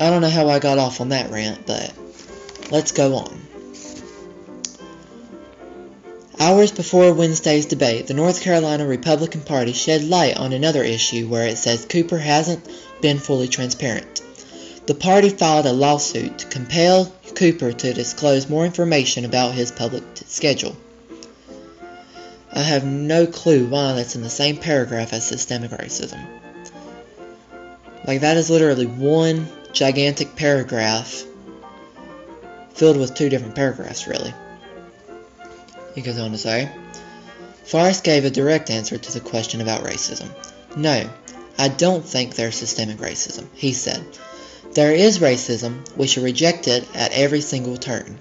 I 0.00 0.10
don't 0.10 0.22
know 0.22 0.30
how 0.30 0.48
I 0.48 0.58
got 0.58 0.78
off 0.78 1.00
on 1.00 1.08
that 1.08 1.30
rant, 1.30 1.66
but 1.66 1.92
let's 2.70 2.92
go 2.92 3.16
on. 3.16 3.40
Hours 6.40 6.70
before 6.70 7.12
Wednesday's 7.12 7.66
debate, 7.66 8.06
the 8.06 8.14
North 8.14 8.40
Carolina 8.40 8.86
Republican 8.86 9.40
Party 9.40 9.72
shed 9.72 10.04
light 10.04 10.36
on 10.36 10.52
another 10.52 10.84
issue 10.84 11.26
where 11.26 11.48
it 11.48 11.58
says 11.58 11.84
Cooper 11.84 12.18
hasn't 12.18 12.64
been 13.00 13.18
fully 13.18 13.48
transparent. 13.48 14.22
The 14.86 14.94
party 14.94 15.30
filed 15.30 15.66
a 15.66 15.72
lawsuit 15.72 16.38
to 16.38 16.46
compel 16.46 17.12
Cooper 17.34 17.72
to 17.72 17.92
disclose 17.92 18.48
more 18.48 18.64
information 18.64 19.24
about 19.24 19.54
his 19.54 19.72
public 19.72 20.04
schedule. 20.26 20.76
I 22.52 22.60
have 22.60 22.84
no 22.84 23.26
clue 23.26 23.66
why 23.66 23.94
that's 23.94 24.14
in 24.14 24.22
the 24.22 24.30
same 24.30 24.58
paragraph 24.58 25.12
as 25.12 25.26
systemic 25.26 25.72
racism. 25.72 26.24
Like, 28.06 28.20
that 28.20 28.36
is 28.36 28.48
literally 28.48 28.86
one 28.86 29.48
gigantic 29.72 30.36
paragraph 30.36 31.24
filled 32.74 32.96
with 32.96 33.14
two 33.14 33.28
different 33.28 33.54
paragraphs, 33.54 34.06
really. 34.06 34.32
He 35.94 36.02
goes 36.02 36.18
on 36.18 36.30
to 36.30 36.38
say, 36.38 36.70
Forest 37.64 38.04
gave 38.04 38.24
a 38.24 38.30
direct 38.30 38.70
answer 38.70 38.96
to 38.96 39.12
the 39.12 39.20
question 39.20 39.60
about 39.60 39.84
racism. 39.84 40.30
No, 40.76 41.08
I 41.58 41.68
don't 41.68 42.04
think 42.04 42.34
there's 42.34 42.54
systemic 42.54 42.98
racism, 42.98 43.46
he 43.54 43.72
said. 43.72 44.04
There 44.72 44.94
is 44.94 45.18
racism, 45.18 45.84
we 45.96 46.06
should 46.06 46.22
reject 46.22 46.68
it 46.68 46.86
at 46.94 47.12
every 47.12 47.40
single 47.40 47.76
turn. 47.76 48.18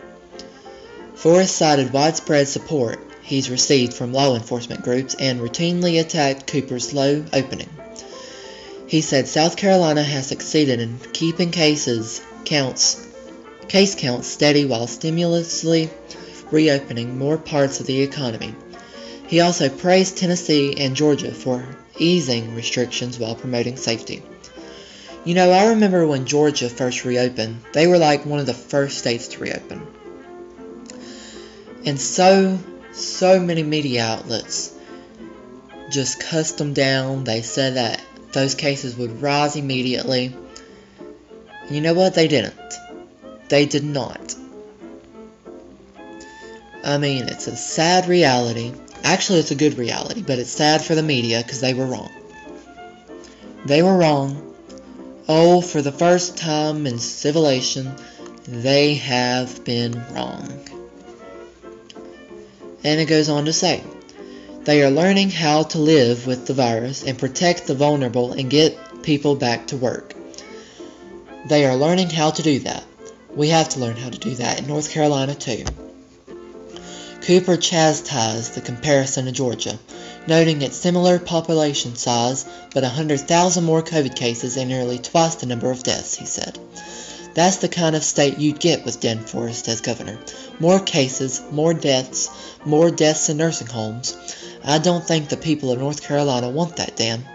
Forest 1.15 1.55
cited 1.55 1.93
widespread 1.93 2.47
support 2.47 2.99
he's 3.21 3.49
received 3.49 3.93
from 3.93 4.13
law 4.13 4.35
enforcement 4.35 4.83
groups 4.83 5.13
and 5.13 5.41
routinely 5.41 5.99
attacked 5.99 6.47
Cooper's 6.47 6.93
low 6.93 7.25
opening. 7.33 7.69
He 8.87 9.01
said 9.01 9.27
South 9.27 9.57
Carolina 9.57 10.01
has 10.01 10.27
succeeded 10.27 10.79
in 10.79 10.97
keeping 11.11 11.51
cases 11.51 12.21
counts 12.45 13.05
case 13.67 13.95
counts 13.95 14.27
steady 14.29 14.63
while 14.63 14.87
stimulously 14.87 15.89
reopening 16.51 17.17
more 17.17 17.37
parts 17.37 17.81
of 17.81 17.85
the 17.85 18.01
economy. 18.01 18.55
He 19.27 19.41
also 19.41 19.67
praised 19.67 20.15
Tennessee 20.17 20.75
and 20.77 20.95
Georgia 20.95 21.33
for 21.33 21.67
easing 21.97 22.55
restrictions 22.55 23.19
while 23.19 23.35
promoting 23.35 23.75
safety. 23.75 24.23
You 25.25 25.33
know, 25.33 25.51
I 25.51 25.67
remember 25.67 26.07
when 26.07 26.25
Georgia 26.25 26.69
first 26.69 27.03
reopened, 27.03 27.59
they 27.73 27.87
were 27.87 27.97
like 27.97 28.25
one 28.25 28.39
of 28.39 28.45
the 28.45 28.53
first 28.53 28.99
states 28.99 29.27
to 29.29 29.39
reopen. 29.39 29.85
And 31.85 31.99
so, 31.99 32.57
so 32.93 33.37
many 33.37 33.63
media 33.63 34.05
outlets 34.05 34.73
just 35.91 36.21
cussed 36.21 36.57
them 36.57 36.73
down. 36.73 37.25
They 37.25 37.41
said 37.41 37.75
that 37.75 38.01
those 38.33 38.55
cases 38.55 38.95
would 38.95 39.21
rise 39.21 39.55
immediately. 39.55 40.35
And 41.65 41.75
you 41.75 41.81
know 41.81 41.93
what? 41.93 42.15
They 42.15 42.27
didn't. 42.27 42.73
They 43.49 43.65
did 43.65 43.83
not. 43.83 44.35
I 46.83 46.97
mean, 46.97 47.23
it's 47.23 47.47
a 47.47 47.55
sad 47.55 48.07
reality. 48.07 48.73
Actually, 49.03 49.39
it's 49.39 49.51
a 49.51 49.55
good 49.55 49.77
reality, 49.77 50.21
but 50.21 50.39
it's 50.39 50.51
sad 50.51 50.81
for 50.81 50.95
the 50.95 51.03
media 51.03 51.41
because 51.41 51.61
they 51.61 51.73
were 51.73 51.85
wrong. 51.85 52.11
They 53.65 53.83
were 53.83 53.97
wrong. 53.97 54.55
Oh, 55.27 55.61
for 55.61 55.81
the 55.81 55.91
first 55.91 56.37
time 56.37 56.87
in 56.87 56.99
civilization, 56.99 57.93
they 58.47 58.95
have 58.95 59.65
been 59.65 60.01
wrong. 60.13 60.47
And 62.83 63.01
it 63.01 63.07
goes 63.09 63.27
on 63.27 63.45
to 63.45 63.53
say, 63.53 63.83
they 64.67 64.83
are 64.83 64.91
learning 64.91 65.29
how 65.29 65.63
to 65.63 65.77
live 65.77 66.27
with 66.27 66.45
the 66.45 66.53
virus 66.53 67.01
and 67.01 67.17
protect 67.17 67.67
the 67.67 67.73
vulnerable 67.73 68.33
and 68.33 68.49
get 68.49 68.77
people 69.01 69.33
back 69.33 69.65
to 69.67 69.77
work. 69.77 70.13
They 71.47 71.65
are 71.65 71.77
learning 71.77 72.09
how 72.09 72.31
to 72.31 72.43
do 72.43 72.59
that. 72.59 72.83
We 73.33 73.47
have 73.47 73.69
to 73.69 73.79
learn 73.79 73.95
how 73.95 74.09
to 74.09 74.19
do 74.19 74.35
that 74.35 74.59
in 74.59 74.67
North 74.67 74.91
Carolina 74.91 75.35
too. 75.35 75.63
Cooper 77.21 77.55
chastised 77.55 78.55
the 78.55 78.61
comparison 78.61 79.23
to 79.23 79.31
Georgia, 79.31 79.79
noting 80.27 80.61
its 80.61 80.75
similar 80.75 81.17
population 81.17 81.95
size 81.95 82.45
but 82.73 82.83
100,000 82.83 83.63
more 83.63 83.81
COVID 83.81 84.17
cases 84.17 84.57
and 84.57 84.67
nearly 84.67 84.97
twice 84.97 85.35
the 85.35 85.45
number 85.45 85.71
of 85.71 85.81
deaths, 85.81 86.15
he 86.15 86.25
said. 86.25 86.59
That's 87.37 87.57
the 87.57 87.69
kind 87.69 87.95
of 87.95 88.03
state 88.03 88.39
you'd 88.39 88.59
get 88.59 88.83
with 88.83 88.99
Dan 88.99 89.19
Forest 89.19 89.67
as 89.69 89.79
governor. 89.79 90.17
More 90.59 90.79
cases, 90.79 91.41
more 91.51 91.73
deaths, 91.73 92.31
more 92.65 92.89
deaths 92.89 93.29
in 93.29 93.37
nursing 93.37 93.67
homes. 93.67 94.17
I 94.67 94.79
don't 94.79 95.05
think 95.05 95.29
the 95.29 95.37
people 95.37 95.71
of 95.71 95.79
North 95.79 96.03
Carolina 96.03 96.49
want 96.49 96.75
that, 96.75 96.97
Dan. 96.97 97.25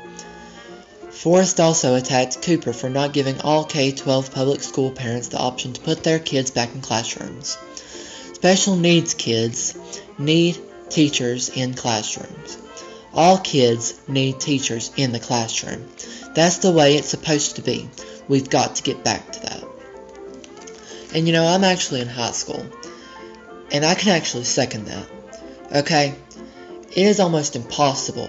Forest 1.11 1.61
also 1.61 1.95
attacked 1.95 2.43
Cooper 2.43 2.75
for 2.75 2.91
not 2.91 3.15
giving 3.15 3.41
all 3.41 3.65
K-12 3.65 4.35
public 4.35 4.62
school 4.62 4.91
parents 4.91 5.29
the 5.29 5.39
option 5.39 5.73
to 5.73 5.81
put 5.81 6.03
their 6.03 6.19
kids 6.19 6.51
back 6.51 6.75
in 6.75 6.83
classrooms. 6.83 7.57
Special 8.35 8.77
needs 8.77 9.15
kids 9.15 9.75
need 10.19 10.59
teachers 10.91 11.49
in 11.49 11.73
classrooms. 11.73 12.59
All 13.15 13.39
kids 13.39 14.01
need 14.09 14.39
teachers 14.39 14.91
in 14.97 15.12
the 15.12 15.21
classroom. 15.21 15.89
That's 16.35 16.59
the 16.59 16.73
way 16.73 16.97
it's 16.97 17.09
supposed 17.09 17.57
to 17.57 17.62
be. 17.62 17.89
We've 18.29 18.51
got 18.51 18.77
to 18.77 18.83
get 18.83 19.05
back 19.05 19.33
to 19.33 19.41
that. 19.41 19.65
And 21.15 21.27
you 21.27 21.33
know, 21.33 21.47
I'm 21.47 21.65
actually 21.65 22.01
in 22.01 22.09
high 22.09 22.33
school. 22.33 22.67
And 23.71 23.85
I 23.87 23.95
can 23.95 24.11
actually 24.11 24.45
second 24.45 24.87
that. 24.87 25.09
Okay? 25.75 26.15
It 26.94 27.06
is 27.06 27.20
almost 27.20 27.56
impossible 27.56 28.28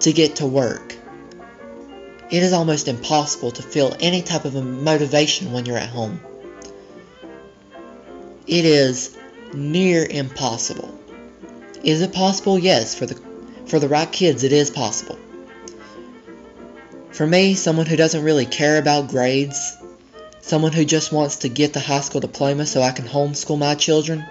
to 0.00 0.12
get 0.12 0.36
to 0.36 0.46
work. 0.46 0.96
It 2.30 2.42
is 2.42 2.54
almost 2.54 2.88
impossible 2.88 3.50
to 3.52 3.62
feel 3.62 3.94
any 4.00 4.22
type 4.22 4.46
of 4.46 4.54
motivation 4.54 5.52
when 5.52 5.66
you're 5.66 5.76
at 5.76 5.90
home. 5.90 6.20
It 8.46 8.64
is 8.64 9.14
near 9.52 10.06
impossible. 10.06 10.98
Is 11.82 12.00
it 12.00 12.14
possible? 12.14 12.58
Yes, 12.58 12.94
for 12.94 13.04
the 13.04 13.20
for 13.66 13.78
the 13.78 13.88
right 13.88 14.10
kids 14.10 14.42
it 14.42 14.52
is 14.52 14.70
possible. 14.70 15.18
For 17.10 17.26
me, 17.26 17.54
someone 17.54 17.86
who 17.86 17.96
doesn't 17.96 18.24
really 18.24 18.46
care 18.46 18.78
about 18.78 19.08
grades, 19.08 19.76
someone 20.40 20.72
who 20.72 20.86
just 20.86 21.12
wants 21.12 21.36
to 21.36 21.50
get 21.50 21.74
the 21.74 21.80
high 21.80 22.00
school 22.00 22.22
diploma 22.22 22.64
so 22.64 22.80
I 22.80 22.92
can 22.92 23.06
homeschool 23.06 23.58
my 23.58 23.74
children 23.74 24.24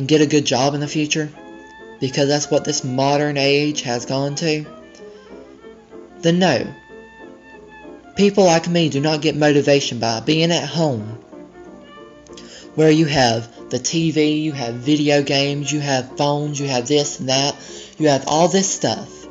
and 0.00 0.08
get 0.08 0.22
a 0.22 0.26
good 0.26 0.46
job 0.46 0.72
in 0.72 0.80
the 0.80 0.88
future, 0.88 1.30
because 2.00 2.26
that's 2.26 2.50
what 2.50 2.64
this 2.64 2.82
modern 2.82 3.36
age 3.36 3.82
has 3.82 4.06
gone 4.06 4.34
to, 4.34 4.64
then 6.22 6.38
no. 6.38 6.66
People 8.16 8.44
like 8.44 8.66
me 8.66 8.88
do 8.88 8.98
not 8.98 9.20
get 9.20 9.36
motivation 9.36 10.00
by 10.00 10.20
being 10.20 10.52
at 10.52 10.66
home 10.66 11.18
where 12.74 12.90
you 12.90 13.04
have 13.04 13.68
the 13.68 13.78
TV, 13.78 14.42
you 14.42 14.52
have 14.52 14.74
video 14.74 15.22
games, 15.22 15.70
you 15.70 15.80
have 15.80 16.16
phones, 16.16 16.58
you 16.58 16.66
have 16.66 16.88
this 16.88 17.20
and 17.20 17.28
that, 17.28 17.54
you 17.98 18.08
have 18.08 18.24
all 18.26 18.48
this 18.48 18.72
stuff. 18.72 19.26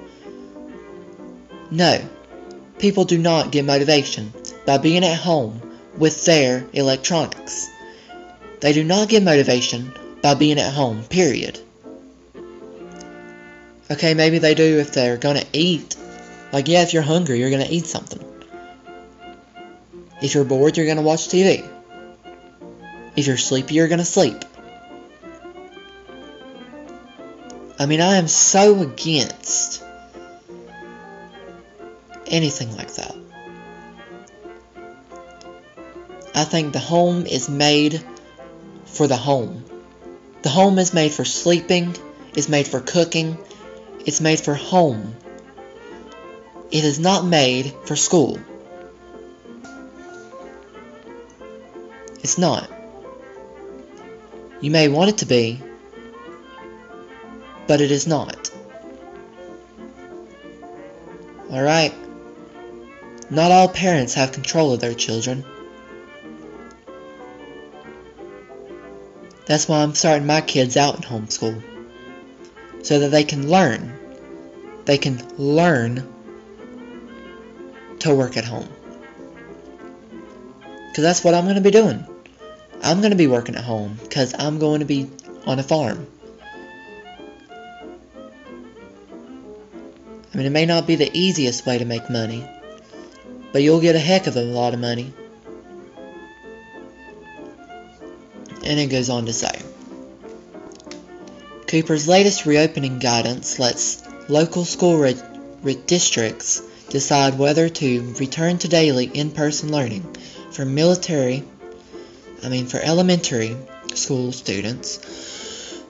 No, 1.72 2.00
people 2.78 3.06
do 3.06 3.18
not 3.18 3.52
get 3.52 3.66
motivation 3.66 4.32
by 4.68 4.78
being 4.78 5.04
at 5.04 5.18
home 5.18 5.62
with 5.98 6.26
their 6.26 6.68
electronics. 6.74 7.70
They 8.60 8.74
do 8.74 8.84
not 8.84 9.10
get 9.10 9.24
motivation 9.24 9.94
by 10.22 10.36
being 10.36 10.60
at 10.60 10.74
home, 10.74 11.04
period. 11.04 11.60
Okay, 13.92 14.14
maybe 14.14 14.38
they 14.38 14.54
do 14.54 14.80
if 14.80 14.94
they're 14.94 15.18
gonna 15.18 15.46
eat. 15.54 15.96
Like, 16.52 16.68
yeah, 16.68 16.84
if 16.84 16.94
you're 16.94 17.04
hungry, 17.04 17.40
you're 17.40 17.50
gonna 17.50 17.68
eat 17.70 17.86
something. 17.86 18.24
If 20.22 20.36
you're 20.36 20.44
bored, 20.44 20.78
you're 20.78 20.86
gonna 20.86 21.02
watch 21.02 21.28
TV. 21.28 21.68
If 23.16 23.28
you're 23.28 23.38
sleepy, 23.38 23.76
you're 23.76 23.88
gonna 23.88 24.06
sleep. 24.06 24.44
I 27.80 27.86
mean, 27.86 28.02
I 28.02 28.18
am 28.18 28.28
so 28.28 28.82
against 28.82 29.82
anything 32.28 32.76
like 32.76 32.94
that. 32.96 33.16
I 36.36 36.44
think 36.44 36.74
the 36.74 36.80
home 36.80 37.26
is 37.26 37.50
made 37.50 38.04
for 38.86 39.08
the 39.08 39.18
home. 39.18 39.64
The 40.42 40.50
home 40.50 40.80
is 40.80 40.94
made 40.94 41.12
for 41.12 41.26
sleeping, 41.26 41.96
it's 42.34 42.48
made 42.48 42.68
for 42.68 42.80
cooking, 42.80 43.38
it's 44.06 44.22
made 44.22 44.40
for 44.40 44.56
home. 44.56 45.16
It 46.72 46.84
is 46.84 47.00
not 47.00 47.26
made 47.26 47.74
for 47.86 47.96
school. 47.96 48.40
It's 52.22 52.38
not. 52.38 52.70
You 54.62 54.72
may 54.72 54.88
want 54.88 55.10
it 55.10 55.18
to 55.20 55.26
be, 55.26 55.62
but 57.68 57.82
it 57.82 57.92
is 57.92 58.08
not. 58.08 58.52
Alright? 61.52 61.94
Not 63.30 63.52
all 63.52 63.68
parents 63.68 64.14
have 64.14 64.32
control 64.32 64.74
of 64.74 64.80
their 64.80 64.94
children. 64.94 65.44
That's 69.50 69.68
why 69.68 69.82
I'm 69.82 69.96
starting 69.96 70.28
my 70.28 70.42
kids 70.42 70.78
out 70.78 70.98
in 70.98 71.02
homeschool. 71.02 71.60
So 72.84 73.00
that 73.00 73.10
they 73.10 73.24
can 73.24 73.50
learn. 73.50 73.98
They 74.86 75.00
can 75.00 75.28
learn 75.40 76.08
to 77.98 78.14
work 78.14 78.38
at 78.38 78.46
home. 78.46 78.70
Because 80.62 81.04
that's 81.04 81.24
what 81.24 81.34
I'm 81.34 81.46
going 81.46 81.56
to 81.56 81.62
be 81.62 81.72
doing. 81.72 82.06
I'm 82.84 83.00
going 83.00 83.10
to 83.10 83.18
be 83.18 83.26
working 83.26 83.56
at 83.56 83.64
home 83.64 83.98
because 84.00 84.36
I'm 84.38 84.60
going 84.60 84.82
to 84.82 84.86
be 84.86 85.10
on 85.48 85.58
a 85.58 85.64
farm. 85.64 86.06
I 90.32 90.38
mean, 90.38 90.46
it 90.46 90.52
may 90.52 90.68
not 90.68 90.86
be 90.86 90.96
the 90.96 91.10
easiest 91.12 91.66
way 91.66 91.80
to 91.80 91.86
make 91.86 92.08
money, 92.08 92.48
but 93.52 93.64
you'll 93.64 93.82
get 93.82 93.96
a 93.96 94.00
heck 94.00 94.28
of 94.28 94.38
a 94.38 94.44
lot 94.44 94.76
of 94.76 94.80
money. 94.80 95.12
And 98.70 98.80
it 98.80 98.86
goes 98.86 99.10
on 99.10 99.26
to 99.26 99.34
say 99.34 99.62
Cooper's 101.68 102.08
latest 102.08 102.46
reopening 102.46 103.00
guidance 103.00 103.60
lets 103.60 104.02
local 104.30 104.64
school 104.64 105.14
districts 105.88 106.62
decide 106.90 107.38
whether 107.38 107.68
to 107.68 108.14
return 108.20 108.58
to 108.60 108.68
daily 108.70 109.06
in 109.14 109.32
person 109.32 109.72
learning 109.72 110.16
for 110.52 110.64
military 110.66 111.44
I 112.42 112.48
mean 112.48 112.68
for 112.68 112.80
elementary 112.80 113.58
school 113.96 114.32
students, 114.32 115.00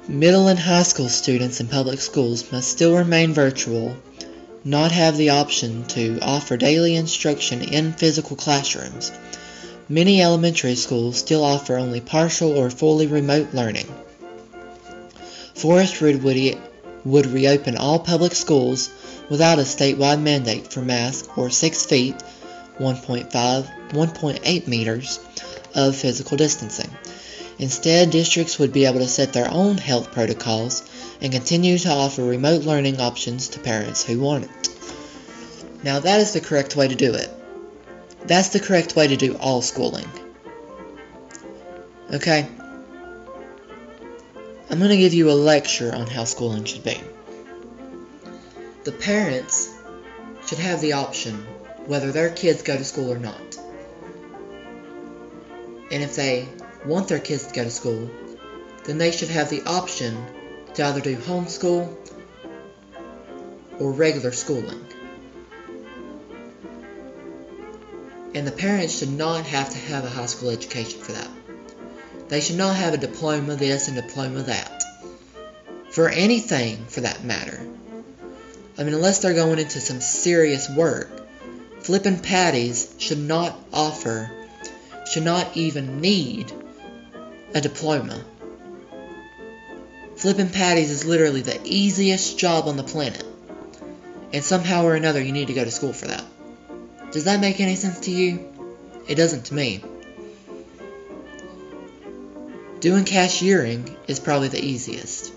middle 0.07 0.47
and 0.47 0.57
high 0.57 0.83
school 0.83 1.09
students 1.09 1.59
in 1.59 1.67
public 1.67 1.99
schools 1.99 2.51
must 2.51 2.69
still 2.69 2.95
remain 2.95 3.33
virtual, 3.33 3.95
not 4.63 4.91
have 4.91 5.15
the 5.15 5.29
option 5.29 5.85
to 5.89 6.19
offer 6.21 6.57
daily 6.57 6.95
instruction 6.95 7.61
in 7.61 7.93
physical 7.93 8.35
classrooms. 8.35 9.11
Many 9.91 10.21
elementary 10.21 10.75
schools 10.75 11.17
still 11.17 11.43
offer 11.43 11.75
only 11.75 11.99
partial 11.99 12.55
or 12.55 12.69
fully 12.69 13.07
remote 13.07 13.55
learning. 13.55 13.87
Forest 15.55 15.99
Ridge 15.99 16.21
would, 16.21 16.57
would 17.05 17.25
reopen 17.25 17.75
all 17.75 17.97
public 17.97 18.35
schools 18.35 18.91
without 19.31 19.57
a 19.57 19.63
statewide 19.63 20.21
mandate 20.21 20.71
for 20.71 20.81
masks 20.81 21.27
or 21.35 21.49
6 21.49 21.85
feet 21.87 22.15
1.5 22.77 23.31
1.8 23.89 24.67
meters 24.67 25.19
of 25.73 25.95
physical 25.95 26.37
distancing. 26.37 26.89
Instead, 27.57 28.11
districts 28.11 28.59
would 28.59 28.71
be 28.71 28.85
able 28.85 28.99
to 28.99 29.07
set 29.07 29.33
their 29.33 29.51
own 29.51 29.79
health 29.79 30.11
protocols 30.11 30.83
and 31.19 31.33
continue 31.33 31.79
to 31.79 31.89
offer 31.89 32.23
remote 32.23 32.63
learning 32.63 33.01
options 33.01 33.47
to 33.47 33.59
parents 33.59 34.03
who 34.03 34.19
want 34.19 34.43
it. 34.43 34.69
Now, 35.83 35.99
that 35.99 36.19
is 36.19 36.33
the 36.33 36.41
correct 36.41 36.75
way 36.75 36.87
to 36.87 36.95
do 36.95 37.15
it. 37.15 37.38
That's 38.29 38.49
the 38.49 38.59
correct 38.59 38.95
way 38.95 39.07
to 39.07 39.17
do 39.17 39.35
all 39.37 39.63
schooling. 39.63 40.07
Okay? 42.13 42.47
I'm 44.69 44.77
going 44.77 44.91
to 44.91 44.97
give 44.97 45.15
you 45.15 45.31
a 45.31 45.33
lecture 45.33 45.91
on 45.95 46.05
how 46.05 46.25
schooling 46.25 46.63
should 46.65 46.83
be. 46.83 47.01
The 48.83 48.91
parents 48.91 49.73
should 50.45 50.59
have 50.59 50.79
the 50.79 50.93
option 50.93 51.43
whether 51.87 52.11
their 52.11 52.29
kids 52.29 52.61
go 52.61 52.77
to 52.77 52.85
school 52.85 53.11
or 53.11 53.17
not. 53.17 53.57
And 55.89 56.03
if 56.03 56.15
they 56.15 56.47
want 56.85 57.07
their 57.07 57.19
kids 57.19 57.47
to 57.47 57.53
go 57.55 57.63
to 57.63 57.71
school, 57.71 58.11
then 58.83 58.99
they 58.99 59.09
should 59.09 59.29
have 59.29 59.49
the 59.49 59.63
option 59.63 60.23
to 60.75 60.85
either 60.85 61.01
do 61.01 61.17
homeschool 61.17 61.97
or 63.79 63.91
regular 63.91 64.31
schooling. 64.31 64.85
And 68.33 68.45
the 68.45 68.51
parents 68.51 68.99
should 68.99 69.11
not 69.11 69.45
have 69.45 69.69
to 69.71 69.77
have 69.77 70.05
a 70.05 70.09
high 70.09 70.27
school 70.27 70.49
education 70.49 70.99
for 71.01 71.13
that. 71.13 71.29
They 72.27 72.41
should 72.41 72.57
not 72.57 72.75
have 72.75 72.93
a 72.93 72.97
diploma 72.97 73.55
this 73.55 73.87
and 73.87 73.97
diploma 73.97 74.43
that. 74.43 74.83
For 75.91 76.09
anything, 76.09 76.85
for 76.85 77.01
that 77.01 77.23
matter. 77.23 77.59
I 78.77 78.83
mean, 78.83 78.93
unless 78.93 79.19
they're 79.19 79.33
going 79.33 79.59
into 79.59 79.79
some 79.79 79.99
serious 79.99 80.69
work, 80.69 81.09
flipping 81.81 82.19
patties 82.19 82.93
should 82.99 83.17
not 83.17 83.57
offer 83.73 84.31
should 85.09 85.23
not 85.23 85.57
even 85.57 86.01
need 86.01 86.51
a 87.55 87.61
diploma. 87.61 88.23
Flipping 90.15 90.49
patties 90.49 90.91
is 90.91 91.05
literally 91.05 91.41
the 91.41 91.59
easiest 91.63 92.37
job 92.37 92.67
on 92.67 92.77
the 92.77 92.83
planet. 92.83 93.23
And 94.31 94.43
somehow 94.43 94.83
or 94.83 94.93
another 94.93 95.21
you 95.21 95.31
need 95.31 95.47
to 95.47 95.53
go 95.53 95.63
to 95.63 95.71
school 95.71 95.93
for 95.93 96.07
that. 96.07 96.23
Does 97.11 97.23
that 97.23 97.39
make 97.39 97.59
any 97.59 97.75
sense 97.75 98.01
to 98.01 98.11
you? 98.11 98.53
It 99.07 99.15
doesn't 99.15 99.45
to 99.45 99.53
me. 99.53 99.83
Doing 102.79 103.03
cashiering 103.03 103.95
is 104.07 104.19
probably 104.19 104.47
the 104.47 104.63
easiest. 104.63 105.33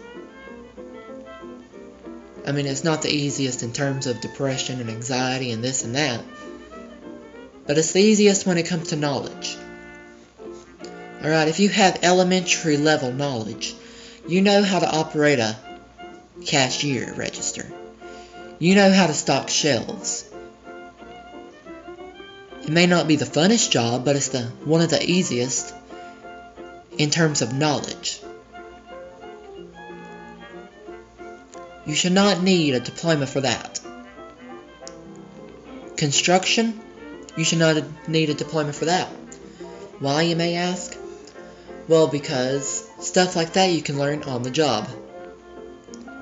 I 2.46 2.52
mean, 2.52 2.66
it's 2.66 2.84
not 2.84 3.02
the 3.02 3.10
easiest 3.10 3.62
in 3.62 3.72
terms 3.72 4.06
of 4.06 4.20
depression 4.20 4.80
and 4.80 4.90
anxiety 4.90 5.50
and 5.50 5.62
this 5.62 5.84
and 5.84 5.94
that, 5.94 6.20
but 7.66 7.78
it's 7.78 7.92
the 7.92 8.02
easiest 8.02 8.46
when 8.46 8.58
it 8.58 8.66
comes 8.66 8.88
to 8.88 8.96
knowledge. 8.96 9.56
Alright, 11.22 11.48
if 11.48 11.60
you 11.60 11.68
have 11.68 12.00
elementary 12.02 12.76
level 12.76 13.12
knowledge, 13.12 13.74
you 14.26 14.40
know 14.40 14.62
how 14.62 14.80
to 14.80 14.90
operate 14.90 15.38
a 15.38 15.56
cashier 16.44 17.14
register. 17.14 17.66
You 18.58 18.74
know 18.74 18.92
how 18.92 19.06
to 19.06 19.14
stock 19.14 19.48
shelves. 19.48 20.31
It 22.62 22.68
may 22.68 22.86
not 22.86 23.08
be 23.08 23.16
the 23.16 23.24
funnest 23.24 23.70
job, 23.70 24.04
but 24.04 24.16
it's 24.16 24.28
the 24.28 24.44
one 24.64 24.80
of 24.80 24.90
the 24.90 25.02
easiest 25.02 25.74
in 26.96 27.10
terms 27.10 27.42
of 27.42 27.52
knowledge. 27.52 28.20
You 31.84 31.94
should 31.96 32.12
not 32.12 32.42
need 32.42 32.74
a 32.74 32.80
diploma 32.80 33.26
for 33.26 33.40
that. 33.40 33.80
Construction, 35.96 36.80
you 37.36 37.44
should 37.44 37.58
not 37.58 37.82
need 38.08 38.30
a 38.30 38.34
diploma 38.34 38.72
for 38.72 38.84
that. 38.84 39.08
Why, 39.98 40.22
you 40.22 40.36
may 40.36 40.54
ask? 40.54 40.96
Well, 41.88 42.06
because 42.06 42.88
stuff 43.00 43.34
like 43.34 43.54
that 43.54 43.72
you 43.72 43.82
can 43.82 43.98
learn 43.98 44.22
on 44.22 44.44
the 44.44 44.50
job. 44.50 44.88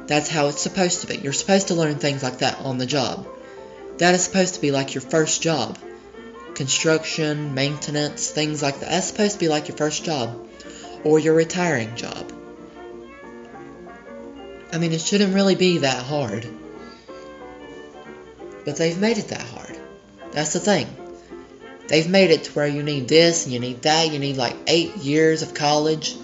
That's 0.06 0.30
how 0.30 0.48
it's 0.48 0.62
supposed 0.62 1.02
to 1.02 1.06
be. 1.06 1.18
You're 1.18 1.34
supposed 1.34 1.68
to 1.68 1.74
learn 1.74 1.96
things 1.96 2.22
like 2.22 2.38
that 2.38 2.58
on 2.60 2.78
the 2.78 2.86
job. 2.86 3.26
That 3.98 4.14
is 4.14 4.24
supposed 4.24 4.54
to 4.54 4.60
be 4.60 4.70
like 4.70 4.94
your 4.94 5.02
first 5.02 5.42
job. 5.42 5.78
Construction, 6.60 7.54
maintenance, 7.54 8.30
things 8.30 8.62
like 8.62 8.80
that. 8.80 8.90
That's 8.90 9.06
supposed 9.06 9.32
to 9.32 9.38
be 9.38 9.48
like 9.48 9.68
your 9.68 9.78
first 9.78 10.04
job. 10.04 10.46
Or 11.04 11.18
your 11.18 11.32
retiring 11.32 11.96
job. 11.96 12.30
I 14.70 14.76
mean, 14.76 14.92
it 14.92 15.00
shouldn't 15.00 15.32
really 15.32 15.54
be 15.54 15.78
that 15.78 16.04
hard. 16.04 16.46
But 18.66 18.76
they've 18.76 19.00
made 19.00 19.16
it 19.16 19.28
that 19.28 19.40
hard. 19.40 19.74
That's 20.32 20.52
the 20.52 20.60
thing. 20.60 20.86
They've 21.88 22.10
made 22.10 22.30
it 22.30 22.44
to 22.44 22.52
where 22.52 22.66
you 22.66 22.82
need 22.82 23.08
this 23.08 23.46
and 23.46 23.54
you 23.54 23.58
need 23.58 23.80
that. 23.84 24.12
You 24.12 24.18
need 24.18 24.36
like 24.36 24.56
8 24.66 24.98
years 24.98 25.40
of 25.40 25.54
college. 25.54 26.14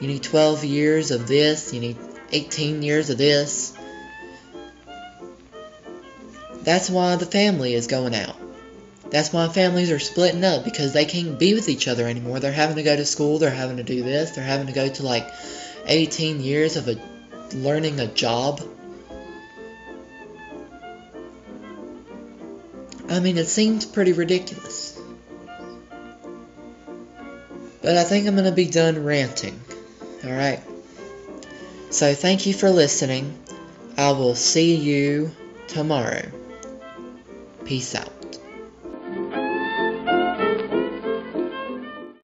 You 0.00 0.08
need 0.08 0.22
12 0.22 0.64
years 0.64 1.10
of 1.10 1.28
this. 1.28 1.74
You 1.74 1.80
need 1.80 1.98
18 2.30 2.82
years 2.82 3.10
of 3.10 3.18
this. 3.18 3.76
That's 6.62 6.88
why 6.88 7.16
the 7.16 7.26
family 7.26 7.74
is 7.74 7.86
going 7.86 8.14
out. 8.14 8.36
That's 9.12 9.30
why 9.30 9.46
families 9.48 9.90
are 9.90 9.98
splitting 9.98 10.42
up 10.42 10.64
because 10.64 10.94
they 10.94 11.04
can't 11.04 11.38
be 11.38 11.52
with 11.52 11.68
each 11.68 11.86
other 11.86 12.08
anymore. 12.08 12.40
They're 12.40 12.50
having 12.50 12.76
to 12.76 12.82
go 12.82 12.96
to 12.96 13.04
school, 13.04 13.38
they're 13.38 13.50
having 13.50 13.76
to 13.76 13.82
do 13.82 14.02
this, 14.02 14.30
they're 14.30 14.42
having 14.42 14.68
to 14.68 14.72
go 14.72 14.88
to 14.88 15.02
like 15.02 15.30
18 15.84 16.40
years 16.40 16.76
of 16.76 16.88
a 16.88 16.96
learning 17.54 18.00
a 18.00 18.06
job. 18.06 18.62
I 23.10 23.20
mean, 23.20 23.36
it 23.36 23.48
seems 23.48 23.84
pretty 23.84 24.14
ridiculous. 24.14 24.98
But 27.82 27.98
I 27.98 28.04
think 28.04 28.26
I'm 28.26 28.34
going 28.34 28.46
to 28.46 28.52
be 28.52 28.64
done 28.64 29.04
ranting. 29.04 29.60
Alright. 30.24 30.60
So 31.90 32.14
thank 32.14 32.46
you 32.46 32.54
for 32.54 32.70
listening. 32.70 33.38
I 33.98 34.12
will 34.12 34.36
see 34.36 34.74
you 34.76 35.32
tomorrow. 35.68 36.22
Peace 37.66 37.94
out. 37.94 38.21